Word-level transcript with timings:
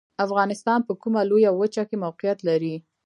افغانستان 0.25 0.79
په 0.87 0.93
کومه 1.01 1.21
لویه 1.29 1.51
وچې 1.53 1.83
کې 1.89 2.01
موقعیت 2.03 2.39
لري؟ 2.49 2.75